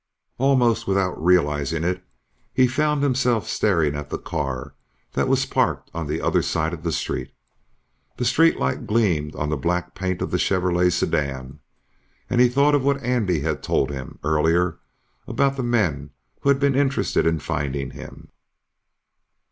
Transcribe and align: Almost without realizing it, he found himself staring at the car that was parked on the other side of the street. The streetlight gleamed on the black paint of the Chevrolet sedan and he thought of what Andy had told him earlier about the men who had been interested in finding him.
Almost 0.39 0.87
without 0.87 1.13
realizing 1.23 1.83
it, 1.83 2.03
he 2.55 2.65
found 2.65 3.03
himself 3.03 3.47
staring 3.47 3.95
at 3.95 4.09
the 4.09 4.17
car 4.17 4.73
that 5.13 5.27
was 5.27 5.45
parked 5.45 5.91
on 5.93 6.07
the 6.07 6.19
other 6.19 6.41
side 6.41 6.73
of 6.73 6.81
the 6.81 6.91
street. 6.91 7.31
The 8.17 8.23
streetlight 8.25 8.87
gleamed 8.87 9.35
on 9.35 9.49
the 9.49 9.57
black 9.57 9.93
paint 9.93 10.23
of 10.23 10.31
the 10.31 10.39
Chevrolet 10.39 10.89
sedan 10.89 11.59
and 12.31 12.41
he 12.41 12.49
thought 12.49 12.73
of 12.73 12.83
what 12.83 12.99
Andy 13.03 13.41
had 13.41 13.61
told 13.61 13.91
him 13.91 14.17
earlier 14.23 14.79
about 15.27 15.55
the 15.55 15.61
men 15.61 16.09
who 16.39 16.49
had 16.49 16.57
been 16.59 16.73
interested 16.73 17.27
in 17.27 17.37
finding 17.37 17.91
him. 17.91 18.29